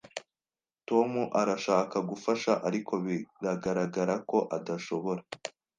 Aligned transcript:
Tom 0.87 1.11
arashaka 1.41 1.97
gufasha, 2.09 2.51
ariko 2.67 2.93
biragaragara 3.05 4.15
ko 4.29 4.37
adashobora. 4.57 5.21